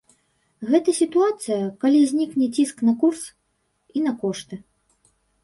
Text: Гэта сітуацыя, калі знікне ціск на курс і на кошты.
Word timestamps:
Гэта 0.69 0.93
сітуацыя, 0.99 1.57
калі 1.83 1.99
знікне 2.13 2.49
ціск 2.55 2.75
на 2.89 2.93
курс 3.05 3.23
і 3.97 4.05
на 4.09 4.17
кошты. 4.25 4.55